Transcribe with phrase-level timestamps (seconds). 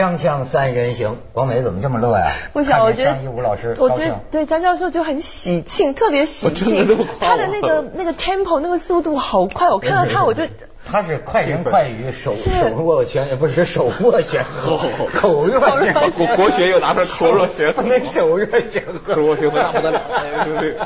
[0.00, 2.32] 锵锵三人行，广美怎么这么乐呀？
[2.54, 7.06] 不想，我觉得张一武老师，我觉得对张教授就很喜庆，特别喜庆。
[7.20, 10.44] 他的那个那个 tempo 那个速度好快，我看到他我就。
[10.84, 12.50] 他是快人快语，手手
[12.82, 14.78] 握拳，不是手握拳， 口
[15.14, 20.02] 口热拳，国国学又拿出来 口若悬河，那手热拳，口热拳那不得了，
[20.44, 20.76] 对不对？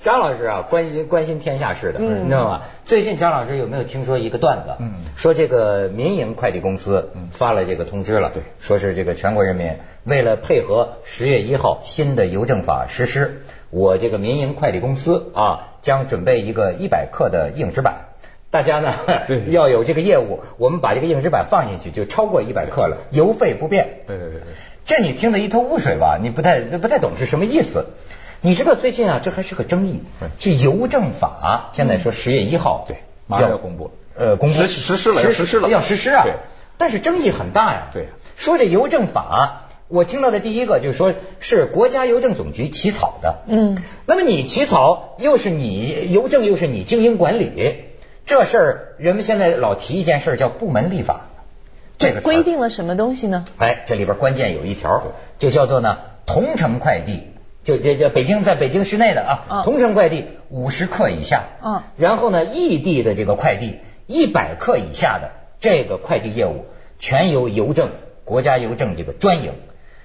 [0.00, 2.62] 张老师啊，关心关心天下事的，你知道吗？
[2.84, 4.74] 最近张老师有没有听说一个段子？
[4.78, 18.05] 嗯，说这个民营快递公司发了这个通知了，对，说是这个全国人民为了配合十月一号新的邮政法实施，我这个民营快递公司啊，将准备一个一百克的硬纸板。
[18.56, 18.94] 大家呢
[19.52, 23.98] 要有这个业务，我们把这个硬纸板放进去就超过一百克了，邮费不变。
[24.06, 24.54] 对对对对，
[24.86, 26.18] 这你听得一头雾水吧？
[26.18, 27.84] 你不太不太懂是什么意思？
[28.40, 30.00] 你知道最近啊，这还是个争议。
[30.38, 32.96] 这邮政法现在说十月一号对
[33.26, 36.22] 马上要公布，呃，公布实实施了，实施了，要实施啊。
[36.24, 36.36] 对，
[36.78, 37.90] 但是争议很大呀。
[37.92, 43.40] 对，说这邮政法，我听到的第一个就是说是国家邮政总局起草的。
[43.48, 47.84] 嗯，那么你起草又是你邮政又是你经营管理。
[48.26, 51.26] 这事儿，人们现在老提一件事叫部门立法，
[51.96, 53.44] 这个规定了什么东西呢？
[53.58, 57.22] 哎，这里边关键有一条，就叫做呢，同城快递，
[57.62, 65.30] 就这这北京在北京市内的啊，同城快递五十克以下，嗯，然后呢，异地的这个快递一百克以下的
[65.60, 66.64] 这个快递业务，
[66.98, 67.90] 全由邮政
[68.24, 69.52] 国家邮政这个专营。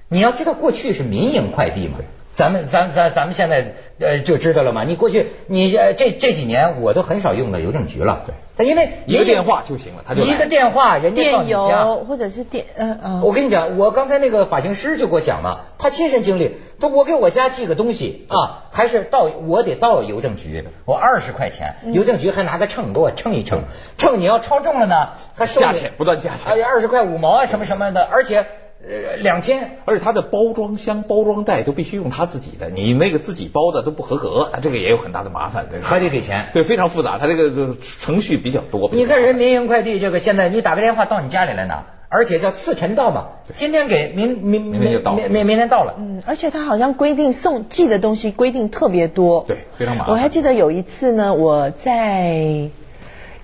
[0.09, 1.97] 你要知道，过去是民营快递嘛。
[2.31, 4.83] 咱们咱咱咱们现在呃就知道了嘛。
[4.85, 8.23] 你过去你这这几年我都很少用的邮政局了。
[8.25, 13.21] 对，他因为一个电话就行了，他就一个电话，人家到你家，或者是电嗯嗯。
[13.21, 23.63] 我跟你讲，我刚才那个发型师就给我讲了，他亲身经历，他我给我家寄个东西啊，还是到我得到邮政局，我二十块钱，邮政局还拿个秤给我称一称，
[23.97, 28.45] 称你要超重了呢，还收价钱不断加钱，哎呀二十块五毛啊什么什么的，而且。
[28.83, 38.89] 呃，两天，而且它的包装箱、包装袋都必须用他自己的，你那个自己包的都不合格，这个也有很大的麻烦，对还得给钱，对，非常复杂，它这个程序比较多。
[38.91, 50.15] 你看人民营快递这个，现在你打个电话到你家里来拿，而且叫次晨到嘛，今天给明明明明明明天到了，嗯，而且他好像规定送寄的东西规定特别多，对，非常麻烦。
[50.15, 52.71] 我还记得有一次呢，我在。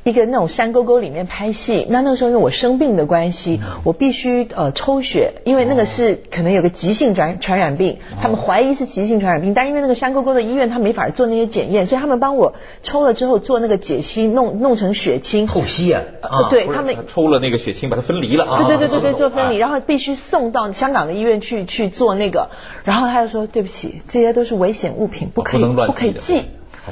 [0.07, 12.53] 一个那种山沟沟里面拍戏，那那个时候因为我生病的关系，我必须呃抽血，因为那个是可能有个急性传传染病，他们怀疑是急性传染病，但因为那个山沟沟的医院他没法做那些检验，所以他们帮我
[12.83, 15.45] 抽了之后做那个解析，弄弄成血清。
[15.47, 16.03] 透析啊，
[16.49, 22.49] 对他们抽了那个血清把它分离了，对对对对对做分离，然后必须送到香港的医院去去做那个，
[22.83, 26.43] 然后他就说对不起，这些都是危险物品，不可以不可以寄。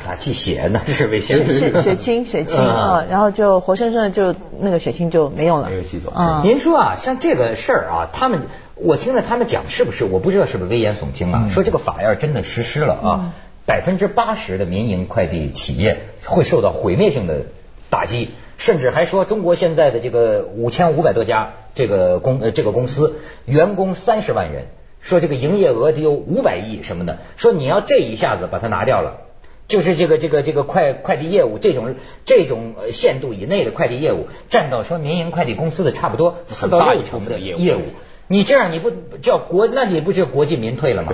[0.04, 6.42] 他寄血呢， 是危险血血清血清啊，然后就活生生的就那个血清就没用了，没有寄走啊。
[6.44, 8.42] 您说啊，像这个事儿啊，他们
[8.76, 11.50] 我听了他们讲，是不是我不知道是不是危言耸听啊？
[11.52, 13.34] 说这个法要真的实施了啊，
[13.66, 17.46] 百分之八十的民营快递企业会受到毁灭性的
[17.90, 24.68] 打击，甚至还说中国现在的这个五千五百多家这个公呃这个公司员工三十万人，
[25.00, 29.22] 说这个营业额得有五百亿什么的，说你要这一下子把它拿掉了。
[29.68, 31.96] 就是这个这个这个快快递业务这种
[32.26, 37.82] 这种限度以内的快递业务，占到说民营快递公司的差不多四到六成的业务。
[38.28, 41.14] 你这样你不叫国，那你不就国进民退了吗？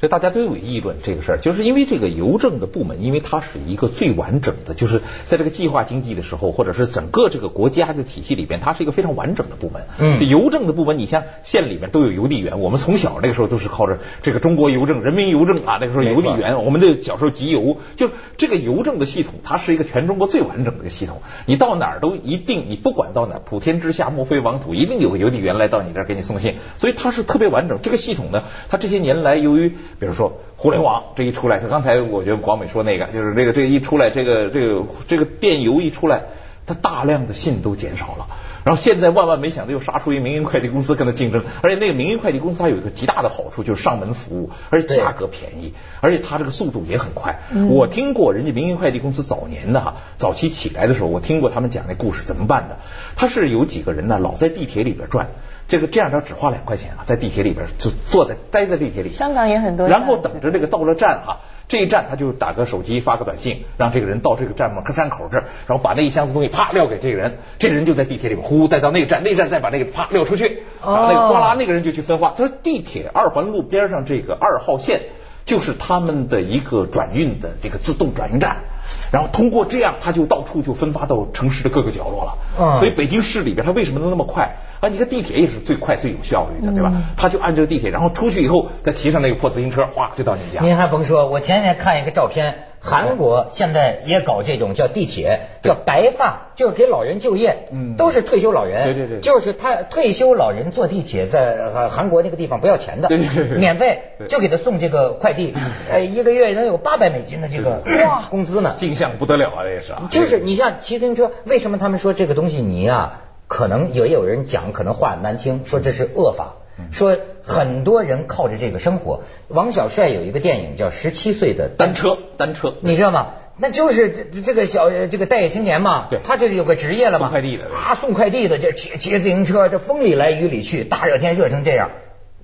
[0.00, 9.82] 所以大家都有议论这个事儿，就是因为这个邮政的部门，因为它是一个最完整的，就是在这个计划经济的时候，或者是整个这个国家的体系里边，它是一个非常完整的部门。
[9.98, 18.08] 嗯，邮政的部门，你像县里面都有邮递员，我们从小那个时候都是靠着这个中国邮政、人民邮政啊，那个时候邮递员，我们的小时候集邮，就
[18.38, 21.20] 这个邮政的系统，它是一个全中国最完整的一个系统。
[21.44, 27.80] 你到哪儿都一定，你不管到哪儿，普天之下莫非王土，一定有个邮递员来到你这儿给你送信，所以它是特别完整。
[27.82, 36.22] 这个系统呢，它这些年来由于比如说互联网这一出来，他刚才我觉得广美说那个，就是这个这个一出来，这个这个这个电邮一出来，
[36.66, 38.26] 它大量的信都减少了。
[38.62, 47.40] 然后现在万万没想到又杀出一民营快递公司跟他竞争，而且那个民营快递公司它有一个极大的好处，就是上门服务，而且价格便宜，而且它这个速度也很快。
[47.70, 52.78] 我听过人家民营快递公司早年的哈，早期起来的时候，我听过他们讲那故事怎么办的。
[53.16, 55.28] 他是有几个人呢，老在地铁里边转。
[55.70, 61.38] 这个这样着只花两块钱啊，在地铁里边就坐在待在地铁里，香港也很多，然后等着这个到了站哈，
[61.68, 72.34] 这一站他就打个手机发个短信，让这个人到这个站门站口这儿，然后把那一箱子东西啪撂给这个人，这人就在地铁里面呼再到那个站，那站再把那个啪撂出去，把那个哗啦那个人就去分化。
[72.36, 75.02] 他说地铁二环路边上这个二号线
[75.44, 78.64] 就是他们的一个转运的这个自动转运站。
[79.12, 82.38] 然后通过这样，它就到处就分发到城市的各个角落了。
[82.58, 84.88] 嗯，所以北京市里边它为什么能那么快啊？
[84.88, 86.92] 你看地铁也是最快最有效率的，对吧？
[87.16, 90.60] 他就按这个地铁，然后出去以后再骑上那个破自行车，哗就到你们家。
[90.62, 92.69] 您还甭说，我前天看一个照片。
[92.82, 97.68] 韩国现在也搞这种叫地铁，叫白发，就是给老人就业，
[97.98, 105.52] 都是退休老人，对对对，就是他退休老人坐地铁，在韩国那个地方不要钱的，对对对，免费，就给他送这个快递，
[105.90, 107.82] 呃，一个月能有八百美金的这个
[108.30, 116.54] 工资呢，镜像不得了啊，这也是，就是你像骑自行车，为什么他们说这个东西你啊，可能也有人讲，可能话难听，说这是恶法。
[116.92, 119.22] 说很多人靠着这个生活。
[119.48, 123.34] 王小帅有一个电影叫《十七岁的单车》，单车，你知道吗？
[123.56, 131.90] 那就是这这个小这个待业青年嘛，对，他就是有个职业了嘛，送快递的，啊，送快递的，这骑骑自行车，这风里来雨里去，大热天热成这样。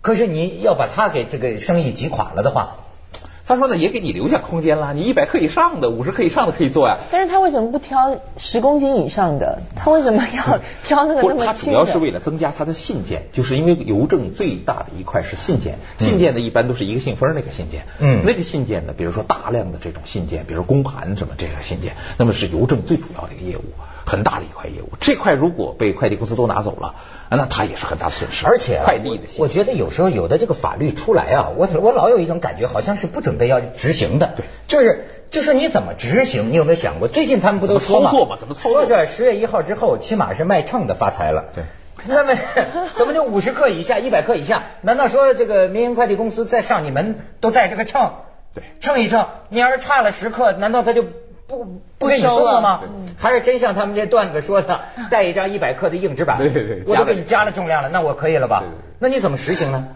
[0.03, 2.77] 可是你要把他给这个生意挤垮了的话。
[3.49, 4.93] 他说呢，也给你留下空间了。
[4.93, 6.99] 你一百克以上的、五十克以上的可以做呀。
[7.13, 9.61] 但是他为什么不挑十公斤以上的？
[9.77, 11.47] 他为什么要 挑那个那么轻的？
[11.47, 15.79] 他主要是为了增加他的信件，就是因为邮政最大的一块是信件。
[15.99, 17.85] 信件呢，一般都是一个信封那个信件。
[18.01, 18.23] 嗯。
[18.27, 23.63] 那个信件呢，比如说大量的这种信件，比如公函什么这个信件，那么是邮政最主要的一个业务，
[24.07, 24.91] 很大的一块业务。
[25.01, 26.95] 这块如果被快递公司都拿走了。
[27.29, 29.25] 那他也是很大损失，而且快递的。
[29.39, 34.35] 我觉得有时候有的这个法律出来啊，我我老有一种感觉，好像是不准备要执行的。
[34.37, 36.53] 对，就是就是你怎么执行？
[36.53, 37.09] 你有没有想过？
[37.09, 38.37] 最近他们不都操作吗？
[38.39, 38.87] 怎么操作？
[38.87, 41.47] 说是十月一号之后，起码是卖秤的发财了。
[41.53, 41.65] 对，
[42.07, 42.37] 那么
[42.95, 44.63] 怎么就五十克以下、一百克以下？
[44.83, 48.13] 难道说这个民营快递公司再上你门都带这个秤？
[48.55, 51.05] 对，称一称，你要是差了十克，难道他就？
[51.47, 51.65] 不
[51.99, 52.83] 不给你动了吗？
[53.19, 58.65] 还是真像他们这段子说的， 带一张一百克的硬纸板，对对对，我都给你加了重量了，那我可以了吧？
[58.99, 59.89] 那你怎么实行呢？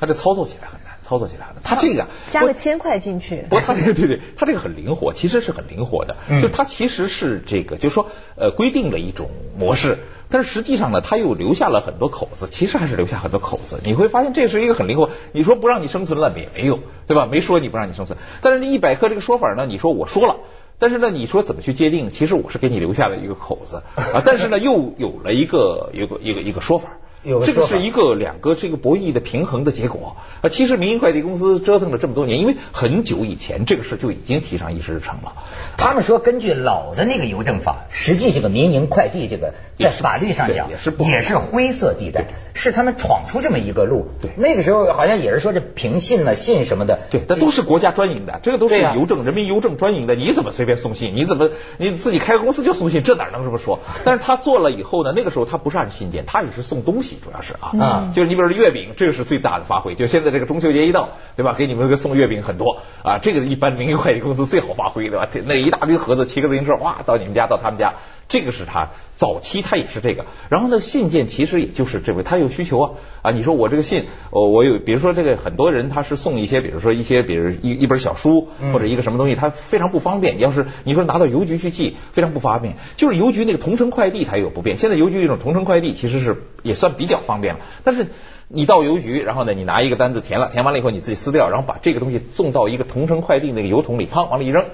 [0.00, 1.62] 他这操作起来很难，操作起来很难。
[1.64, 6.16] 他这个加个千块进去，不，他这个对对，他这个很灵活，其实是很灵活的。
[6.40, 8.06] 就他其实是这个，就是说
[8.36, 9.28] 呃，规定了一种
[9.58, 9.98] 模式，
[10.30, 13.80] 但是实际上呢，他又留下了很多口子，其实还是留下很多口子。
[13.82, 15.10] 你会发现这是一个很灵活。
[15.32, 16.78] 你说不让你生存了也没有，
[17.08, 17.26] 对吧？
[17.26, 20.36] 没说你不让你生存，但是这一百克这个说法呢，你说我说了。
[20.78, 22.10] 但是呢，你说怎么去界定？
[22.10, 26.98] 其实我是给你留下了一个口子啊，但是呢，又有了一个一个一个一个说法。
[27.46, 30.48] 这个是一个两个这个博弈的平衡的结果啊。
[30.48, 35.34] 其实民营快递公司折腾了这么多年，因为很久以前这个事就已经提上议事日程了。
[35.76, 44.08] 他们说，根据老的那个邮政法，实际这个民营快递这个在法律上讲也是也是灰色地带，是他们闯出这么一个路。
[44.20, 51.14] 对，那个时候好像也是说这凭信了信什么的，对，那都是国家专营的，这个都是邮政人民邮政专营的，你怎么随便送信？
[51.14, 53.02] 你怎么你自己开个公司就送信？
[53.02, 53.80] 这哪能这么说？
[54.04, 57.72] 但是他做了以后呢，那个时候他不是按信件，他也是送东西，主要是啊。
[57.78, 59.94] 啊，就是你比如说月饼，这个是最大的发挥。
[59.94, 61.54] 就现在这个中秋节一到，对吧？
[61.58, 65.28] 给你们个送月饼很多啊，这个一般民营快递公司最好发挥，对吧？
[65.44, 67.94] 那一大堆盒子，骑个自行车，哇，到你们家，到他们家，
[68.28, 70.26] 这个是他早期他也是这个。
[70.48, 72.90] 然后呢，信件其实也就是这位，他有需求啊
[73.22, 73.30] 啊！
[73.32, 80.38] 你说我这个信，我我有，比如说这个很多人他是送一些，比如说一些，比如一一本小书或者一个什么东西，他非常不方便。
[80.38, 82.76] 要是你说拿到邮局去寄，非常不方便。
[82.96, 87.60] 就是邮局那个同城快递它也有不便，现在邮局这种同城快递其实是也算比较方便了。
[87.84, 88.08] 但是
[88.48, 94.66] 你到邮局，然后呢，你拿一个单子填了，填完了以后你自己撕掉，然后把这个东西送到一个同城快递那个邮筒里，啪往里一扔，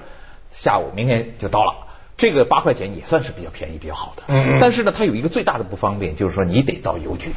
[0.51, 1.85] 下午明天就到了。
[2.17, 4.23] 这个八块钱也算是比较便宜、比较好的。
[4.27, 4.57] 嗯。
[4.59, 7.31] 但是呢，它有一个最大的不方便，就是说你得到邮局，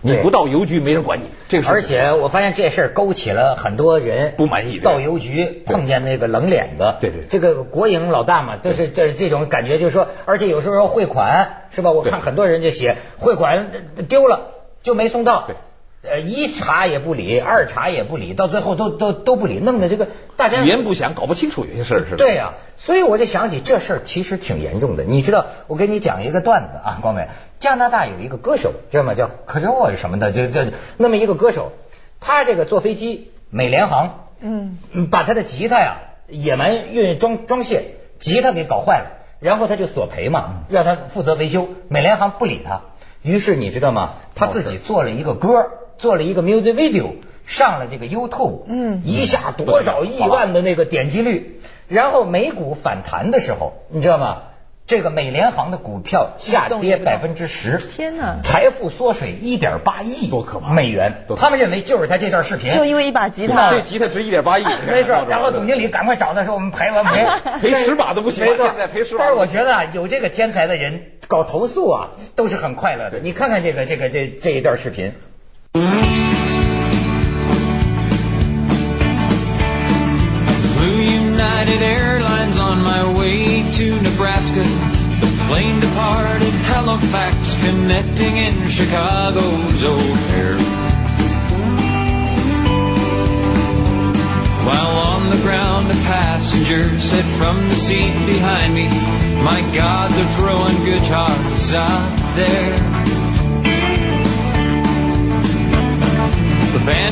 [0.00, 1.24] 你不到邮局没人管你。
[1.48, 1.68] 这个。
[1.68, 4.78] 而且我发现这事儿勾起了很多人不满意。
[4.80, 7.24] 到邮局碰见那个冷脸子，对对。
[7.28, 11.92] 这个国营老大嘛，都是这这种感觉，就是说，而且有时候要汇款，是吧？
[11.92, 13.70] 我看很多人就写汇款
[14.08, 14.52] 丢了。
[14.82, 15.48] 就没送到，
[16.08, 22.16] 呃，一查也不理，二查也不理，到最后都都都不理，弄得这个大家语言不详，搞不清楚有些事儿是吧？
[22.16, 25.04] 对呀，所以我就想起这事儿其实挺严重的。
[25.04, 29.14] 你知道，我给你讲一个段子啊，光美，加拿大有一个歌手，知道吗？
[29.14, 30.60] 叫克里沃什么的，就就
[30.96, 31.72] 那么一个歌手，
[32.20, 34.78] 他这个坐飞机，美联航，嗯，
[35.10, 35.98] 把他的吉他呀
[36.28, 39.10] 野蛮运装装卸，吉他给搞坏了，
[39.40, 42.82] 然后他就索赔嘛，让他负责维修，美联航不理他。
[43.22, 44.14] 于是你知道吗？
[44.36, 47.14] 他自己做了一个歌，做了一个 music video，
[47.46, 54.42] 上了这个 YouTube，嗯，一下多少亿万的那个点击率，然后美股反弹的时候，你知道吗？
[54.86, 58.36] 这个美联航的股票下跌百分之十，天哪！
[58.44, 60.72] 财富缩水一点八亿，多可怕！
[60.72, 65.10] 美元，他们认为就是他这段视频，就因为一把吉他，这吉他值一点八亿， 没事。
[65.10, 67.26] 然后总经理赶快找他说，我们赔完赔
[67.68, 69.24] 赔十把都不行，现在赔十把。
[69.24, 73.18] 但是我觉得啊有这个天才的人搞投诉啊，都是很快乐的。
[73.18, 75.14] 你看看这个这个这这一段视频。
[81.02, 83.56] United Airlines on my way.
[85.66, 90.58] train departed Halifax, connecting in Chicago's O'Hare.
[94.66, 98.88] While on the ground, a passenger said from the seat behind me,
[99.42, 103.25] My God, they're throwing guitars out there.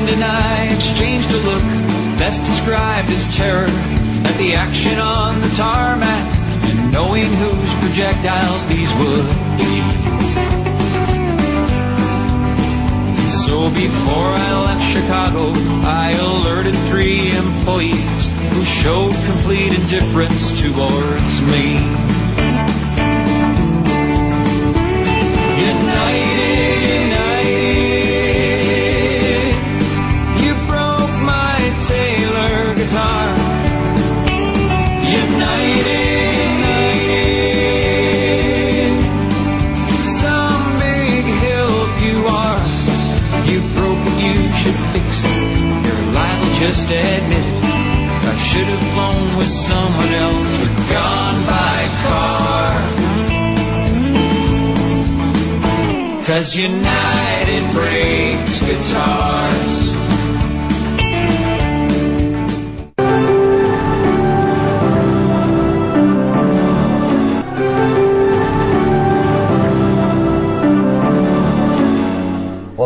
[0.05, 1.63] Band and I exchanged a look,
[2.19, 6.37] best described as terror, at the action on the tarmac,
[6.69, 9.81] and knowing whose projectiles these would be.
[13.47, 15.53] So before I left Chicago,
[15.89, 22.24] I alerted three employees who showed complete indifference towards me.
[48.55, 52.71] Should have flown with someone else or gone by car.
[56.25, 59.84] Cause United breaks guitars.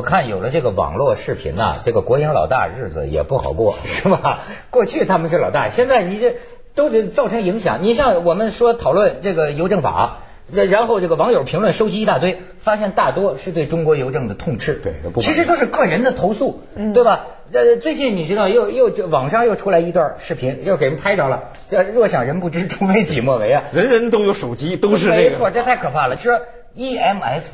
[0.09, 4.41] 看有了这个网络视频呐、这个国营老大日子也不好过， 是吧？
[4.71, 6.37] 过去他们是老大，现在你这
[6.75, 7.83] 都得造成影响。
[7.83, 16.63] 你像我们说讨论这个邮政法，然后这个网友评论收集一大堆，发现大多是对中国邮政的痛斥，对不其实都是个人的投诉，
[16.95, 17.27] 对吧？
[17.53, 21.51] 呃，最近你知道又又这网上又出来一段视频，又给人拍着了。
[21.69, 23.65] 呃，若想人不知，除非己莫为啊。
[23.75, 26.17] 人人都有手机，都是那没错，这太可怕了。
[26.17, 26.41] 说
[26.77, 27.53] EMS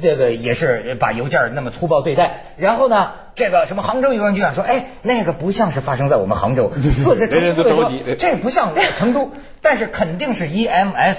[0.00, 11.16] 这个也是把邮件那么粗暴对待，然后呢，这个什么杭州邮政局长说，哎，那个不像是发生在我们杭州， 四这成都的这不像成都，但是肯定是 EMS。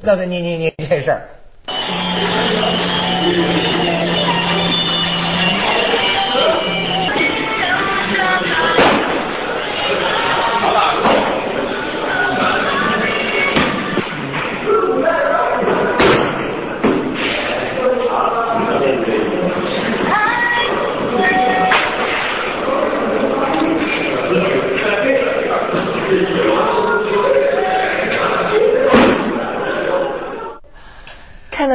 [0.00, 1.28] 那个你你你这事儿。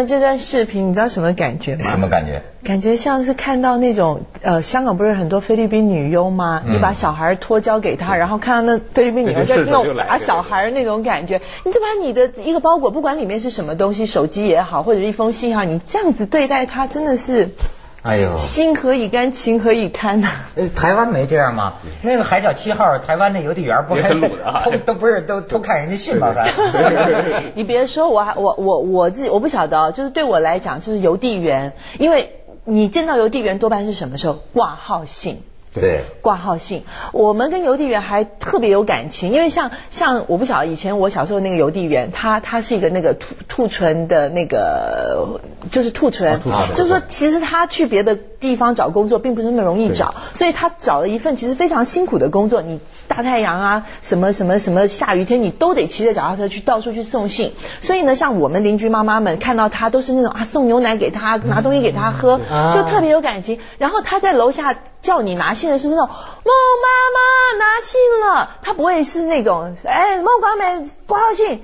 [0.10, 1.90] 这段视频，你知道什么感觉吗？
[1.92, 2.42] 什么感觉？
[2.64, 6.62] 感觉像是看到那种呃，香港不是很多菲律宾女优吗？
[6.66, 17.52] 嗯你把小孩托交给她，然后看到那菲律宾女优在对对弄顺手就来对对把小孩那种感觉，你就把你的一个包裹，不管里面是什么东西，手机也好，或者是一封信也好，你这样子对待她，真的是
[18.02, 21.74] 哎呦，心何以甘，情何以堪呐、呃台湾没这样吗？
[22.02, 26.32] 那个海角七号，台湾那邮递员不也还偷都不是都偷看人家信吗？
[26.36, 26.54] 还
[27.56, 34.40] 你别说，我还我我我自己我不晓得哦，就是对我来讲，就是邮递员，因为你见到邮递员多半是什么时候？
[34.54, 35.44] 挂号信。
[35.74, 36.06] 对。
[36.22, 46.40] 挂号信，我们跟邮递员还特别有感情，因为像像我不晓得以前我小时候那个邮递员，他他是一个那个兔兔唇的那个就是兔唇，
[46.74, 62.74] 就是说其实他去别的地方找工作并不是那么容易找，所以他找了一份其实非常辛苦的工作，你大太阳啊，什么什么什么下雨天，你都得骑着脚踏车去到处去送信，所以呢，像我们邻居妈妈们看到他都是那种啊送牛奶给他，拿东西给他喝，啊。
[62.76, 63.60] 就特别有感情。
[63.78, 71.62] 然后他在楼下叫你拿信的是那种孟妈妈拿信了，他不会是那种哎孟广美挂号信。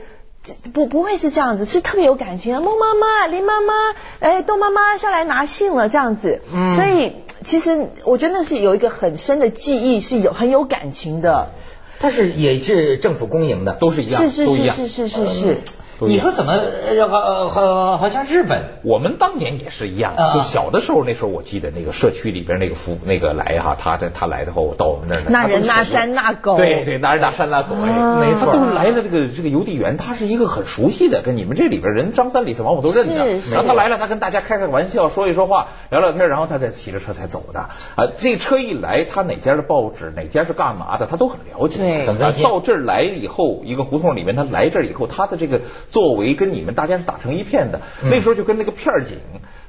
[0.75, 2.61] 不不会是这样子，是特别有感情的。
[2.61, 3.73] 孟妈妈、林妈妈、
[4.19, 11.49] 哎窦妈妈下来拿信了这样子，嗯所以其实我觉得那是有一个很深的记忆，是有很有感情的。
[11.97, 14.45] 但是也是政府公营的，都是一样，是是。
[14.45, 15.61] 是是是是是，
[16.01, 18.79] 你说怎么呃好好好像日本。
[18.83, 20.35] 我们当年也是一样，啊。
[20.35, 28.19] 就小的时候，那时候我记得那个社区里边那个服那个来哈，他的他来的话，我到我们那儿那人那山那狗，对对，那人那山那狗，哎，啊。
[28.19, 28.45] 没错。
[28.45, 33.33] 他都是来了这个这个邮递员，他是一个很熟悉的，跟你们这里边人张三李四王五都认得。
[33.35, 37.59] 是是然后他来了，他跟大家开开玩笑，说一说话，聊聊天，然后他再骑着车才走的。
[37.59, 41.79] 啊，这车一来，他哪家的报纸，哪家是干嘛的，他都很了解。
[41.79, 47.81] 对到这儿来以后，一个胡同里面，他来这儿以后，他的这个作为跟你们大家是打成一片的。
[48.03, 49.17] 那时候就跟那个片儿警。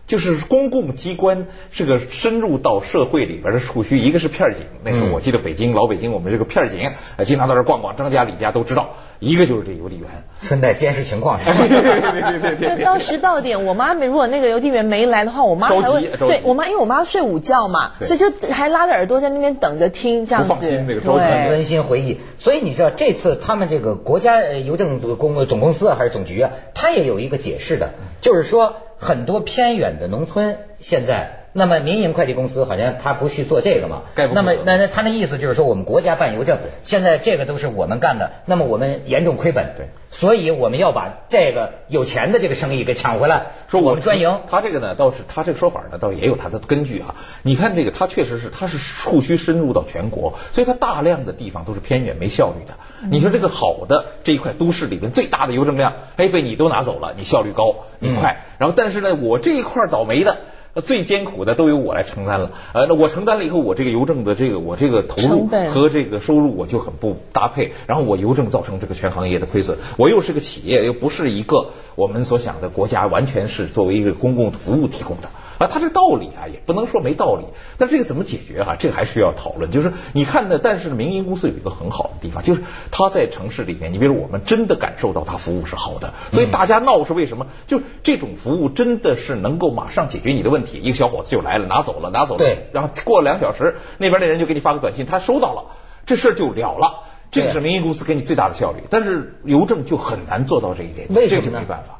[0.07, 8.91] 就是公共机关这个深入到社会里边的触须，一个是片儿警，那时候我记得北京老北京我们这个片儿警，呃经常到这儿逛逛，张家李家都知道。
[9.19, 10.11] 一个就是这邮递员，
[10.43, 11.57] 顺带监视情况是吧？
[11.67, 20.49] 对对对对对那到时到点，我妈没如果那个邮递员没来的话，我妈还会着急着急对我妈，因为我妈睡午觉嘛，所以就还拉着耳朵在那边等着听这样子。
[20.51, 22.21] 不放心那个着急对温馨回忆。
[22.37, 31.46] 所以你知道，这次他们这个国家呃邮政公总公司啊，还是总局啊，他也有一个解释的，就是说很多偏远的农村现在。
[31.57, 44.41] 那么民营快递公司好像他不去做这个嘛那么那那他那意思就是说，我们国家办邮政，现在这个都是我们干的，那么我们严重亏本，对，所以我们要把这个有钱的这个生意给抢回来，说我们专营。
[44.51, 47.15] 他这个呢，倒是他这个说法呢，倒也有他的根据啊。
[47.43, 52.75] 你看这个，他确实是他是触须深入到全国，所以他大量的地方都是偏远没效率的。
[53.11, 58.45] 你说这个好的这一块都市里面最大的邮政量，哎，被你都拿走了，你效率高，你快。
[58.59, 60.37] 然后但是呢，我这一块倒霉的。
[60.77, 77.47] 呃最艰苦的都由我来承担了，呃，那我承担了以后，我这个邮政的这个我这个投入和这个收入我就很不搭配，然后我邮政造成这个全行业的亏损，我又是个企业，又不是一个我们所想的国家完全是作为一个公共服务提供的啊，他这道理啊也不能说没道理，
[77.79, 78.77] 但这个怎么解决啊？
[78.79, 79.71] 这个还需要讨论。
[79.71, 87.47] 就是你看呢，但是民营公司有一个很好的地方，就是它在城市里面，你比如我们真的感受到它服务是好的，所以大家闹是为什么？
[87.67, 95.65] 就是这种服务真的是能够马上解决你的问题，一个小伙子就来了，拿走了，拿走了，对然后过了两小时，那边那人就给你发个短信，他收到了，
[96.05, 97.05] 这事儿就了了。
[97.29, 101.99] 这个是民营公司给你最大的效率，但是邮政就很难做到这一点，这为什么呢就没办法。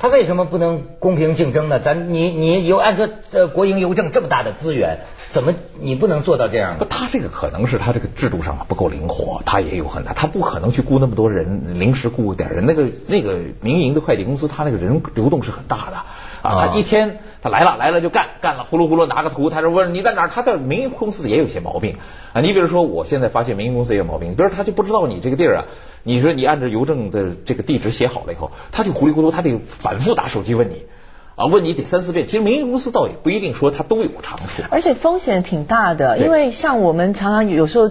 [0.00, 1.80] 他为什么不能公平竞争呢？
[1.80, 12.64] 咱你你有按说呃国营邮政这么大的资源，怎么你不能做到这样不，他这个可能是他这个制度上不够灵活，他也有很大，他不可能去雇那么多人，临时雇点人。
[12.64, 15.96] 那个那个民营的快递公司，他那个人流动是很大的
[16.42, 20.28] 啊，啊他一天他来了来了就干，干了呼噜呼噜拿个图，他说问你在哪儿？
[20.28, 21.96] 他的民营公司也有些毛病
[22.32, 22.40] 啊。
[22.40, 25.64] 你比如说，我现在发现民营公司也有毛病，比如他就不知道你这个地儿啊，
[26.02, 30.86] 你说你按照邮政的这个地址写好了以后，他就糊里糊涂，他得反复打手机问你。
[31.34, 32.26] 啊，问你得三四遍。
[32.26, 34.64] 其实民营公司倒也不一定说它都有长处。
[34.70, 37.84] 而且风险挺大的，因为像我们常常有时候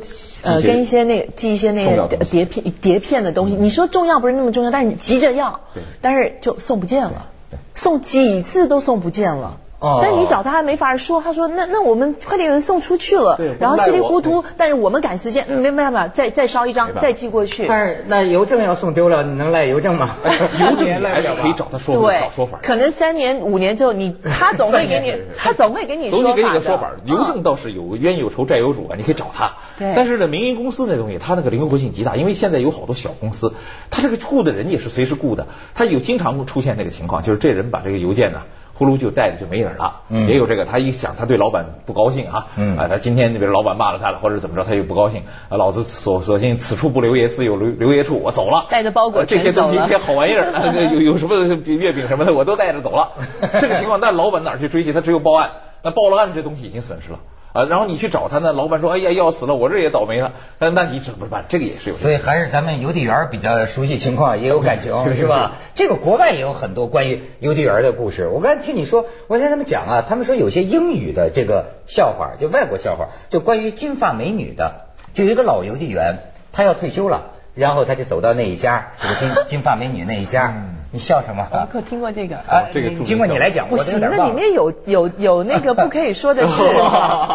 [0.44, 5.62] 呃跟一些那个寄一些那个碟片碟片的东西，你说重要不是那么重要，但是你急着要，
[6.02, 7.37] 但是就送不见了对，
[7.76, 9.60] 送几次都送不见了。
[9.80, 17.68] 哦但是你找他还没法说，他说那那我们快递员送出去了，然后稀里糊涂，但是我们赶时间，嗯没办法，再再烧一张再寄过去。
[17.68, 20.10] 但是那邮政要送丢了，你能赖邮政吗？
[20.60, 22.68] 邮政还是可以找他说对找说法，的。
[22.68, 26.60] 可能三年五年之后，你他总会给你，他总会给你 总得给你说法的。
[26.60, 26.92] 个说法。
[27.06, 29.54] 邮政嗯倒是有冤有仇债有主啊，你可以找他。
[29.78, 33.54] 对但是呢，民营公司那东西，它那个灵活性极大，因为现在有好多小公司，
[33.92, 38.42] 他这个雇的人也是随时雇的，他有经常出现那个情况，就是这人把这个邮件呢。
[38.78, 40.66] 呼噜就带着就没影儿了，嗯也有这个。
[40.66, 51.36] 他一想，他对老板不高兴啊，嗯啊，他今天比如老板骂了他了，或者怎么着，他又不高兴，啊，老子索索性此处不留爷，自有留留爷处，我走了，带着包裹呃这些东西，全走了这些好玩意儿，啊 有有什么
[51.66, 53.14] 月饼什么的，我都带着走了。
[53.60, 54.94] 这个情况，那老板哪去追去？
[54.94, 55.50] 他只有报案。
[55.84, 57.20] 那报了案，这东西已经损失了
[57.54, 57.66] 啊。
[57.66, 61.46] 然后你去找他呢，老板说：“哎呀，要死了，我这也倒霉了。”那那你怎么办？
[61.50, 61.96] 这个也是有。
[61.96, 65.54] 所以还是咱们邮递员比较熟悉情况，也有感情，是吧？
[65.76, 68.28] 这个国外也有很多关于邮递员的故事。
[68.28, 76.20] 我刚才听你说，我听他们讲啊，他们说有些英语的这个笑话，就外国笑话，就关于金发美女的，就有一个老邮递员，
[76.52, 80.54] 他要退休了，然后他就走到那一家，这个金 金发美女那一家，
[80.92, 81.48] 你笑什么？
[81.52, 82.38] 我可听过这个。
[82.38, 84.12] 啊，这个你经过你来讲，我都有不行，点。
[84.16, 86.64] 那里面有有有那个不可以说的 事。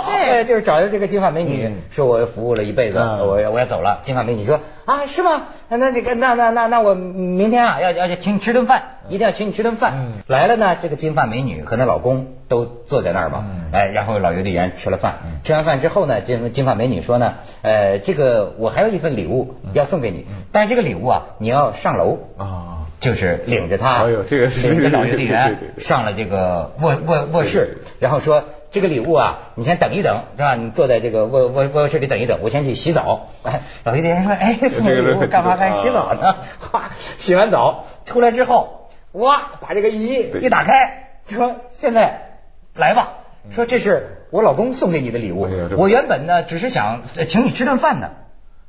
[0.07, 4.01] 对，就是找到这个金发美女，嗯说我服务了一辈子，嗯我要我要走了。
[4.03, 5.45] 金发美女说啊，是吗？
[5.69, 9.95] 那这个那那那那我明天啊要要去请你吃顿饭，一定要请你吃顿饭。
[9.97, 22.19] 嗯来了呢，这个金发美女和她老公都坐在那儿嘛，嗯哎，然后老邮递员吃了饭，吃完饭之后呢，金金发美女说呢，呃，这个我还有一份礼物要送给你，但是这个礼物啊，你要上楼。
[22.39, 30.55] 啊，就是领着他，哎呦这个是领着老邮递对对员上了这个卧卧卧室，然后说这个礼物啊，你先等一等，是吧？
[30.55, 33.29] 你坐在这个卧卧卧室里等一等，我先去洗澡。
[33.45, 36.37] 哎，老邮递员说，哎，送礼物干嘛还洗澡呢？
[36.59, 42.39] 哗，洗完澡出来之后，哇，把这个衣一打开，说现在
[42.75, 43.19] 来吧，
[43.51, 48.13] 说这是我老公送给你的礼物我原本呢只是想呃请你吃顿饭的，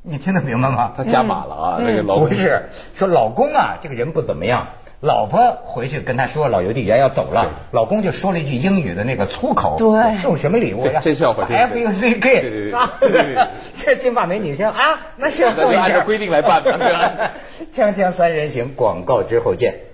[0.05, 0.91] 你听得明白吗？
[0.97, 4.67] 他加码了啊，嗯那个老公不是说老公啊，这个人不怎么样。
[4.99, 11.01] 老婆回去跟他说老邮递员要走了，老公就说了一句英语的那个粗口，对送什么礼物呀？
[11.03, 16.71] 这这笑话真是 F U C K 对啊对对对， 这金发美女说啊，那是要送一下，那就按照规定来办的
[17.73, 19.92] 锵锵三人行，广告之后见。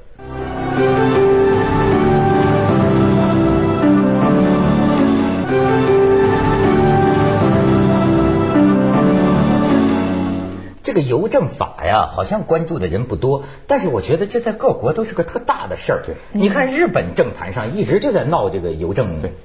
[10.90, 16.02] 这个邮政法呀，好像关注的人不多，但是我觉得这在各国都是个特大的事儿。
[16.04, 19.22] 对，你看日本政坛上一直就在闹这个邮政。
[19.22, 19.36] 对。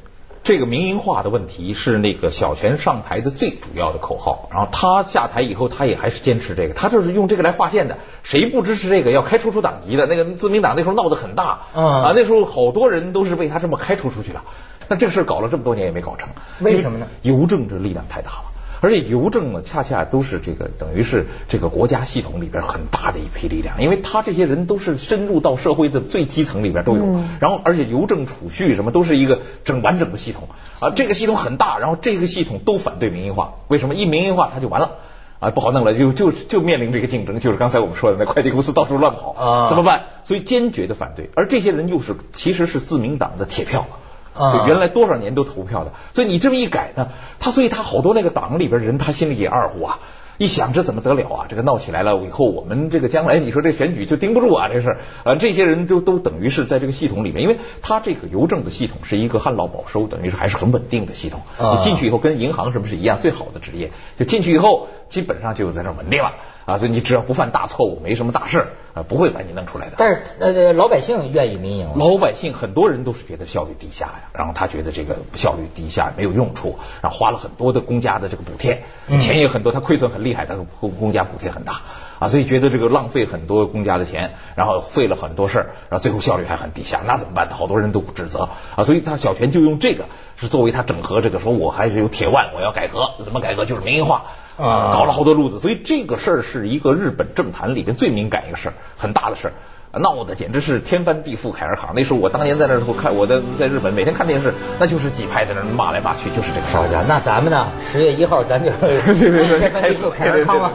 [0.42, 7.98] 这个民营化的问题是那个小泉上台的最主要的口号，然后他下台以后，他也还是坚持这个，他就是用这个来划线的。
[8.22, 10.06] 谁不支持这个，要开除出党籍的。
[10.06, 14.40] 那个自民党那时候闹得很大，啊，那时候好多人都是被他这么开除出去的。
[14.88, 16.30] 那这个事搞了这么多年也没搞成，
[16.60, 17.06] 为什么呢？
[17.20, 18.53] 邮政这力量太大了。
[18.84, 33.94] 而且邮政呢，恰恰都是这个等于是这个国家系统里边很大的一批力量，因为他这些人都是深入到社会的最基层里边都有，然后而且邮政储蓄什么都是一个整完整的系统啊，这个系统很大，然后这个系统都反对民营化，为什么？
[33.94, 34.98] 一民营化它就完了
[35.38, 40.04] 啊，不好弄了，就就就面临这个竞争，就是刚才我们说的那快递公司到处乱跑啊，怎么办？
[40.24, 43.86] 所以坚决的反对，而这些人又是其实是自民党的铁票。
[44.34, 50.00] 啊，原来多少年都投票的，所以你这么一改呢，他所以他好多那个党里边人，他心里也二乎啊，
[50.38, 51.46] 一想这怎么得了啊？
[51.48, 61.42] 这个闹起来了以后，我们这个将来你说这选举就盯不住啊，这事啊，这些人就都等于是在这个系统里面，因为他这个邮政的系统是一个旱涝保收，等于是还是很稳定的系统。
[61.58, 66.32] 你进去以后跟银行什么是一样，最好的职业，就进去以后基本上就在这稳定了。
[66.66, 69.96] 啊，所以你只要不犯大错误，没什么大事啊，不会把你弄出来的。
[69.98, 78.84] 但是呃，老百姓愿意民营，老百姓很多人都是觉得效率低下呀，然后他觉得这个效率低下没有用处，然后花了很多的公家的这个补贴，
[79.20, 81.82] 钱也很多，他亏损很厉害，但是公公家补贴很大
[82.18, 87.50] 啊，所以觉得这个浪费很多公家的钱，然后费了很多事儿，然后最后效率还很低下，那怎么办？
[87.50, 93.66] 好多人都指责啊，所以他小泉就用这个是作为他整合这个，说我还是有铁腕，我要改革，怎么改革？
[93.66, 94.24] 就是民营化。
[94.56, 99.52] 啊，搞了好多路子，所以这个事儿是一个日本政坛里边最敏感一个事儿，很大的事儿，
[99.98, 101.92] 闹得简直是天翻地覆，凯尔卡。
[101.94, 106.82] 那时候我当年在那时候看，我在在日本每天看电视，那就是几派在那骂来骂去，就是这个事儿。
[106.82, 107.68] 好家伙，那咱们呢？
[107.84, 110.72] 十月一号咱就天翻地覆凯尔康了。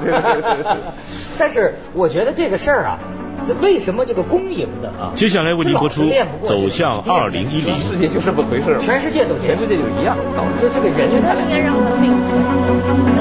[1.37, 2.99] 但是我觉得这个事儿啊，
[3.61, 5.13] 为什么这个公营的啊？
[5.15, 6.03] 接下来为您播出
[6.43, 7.73] 《走向二零一零》。
[7.89, 10.17] 世界就这么回事全世界都全世界就一样。
[10.35, 13.18] 导致这个人，他应该让他。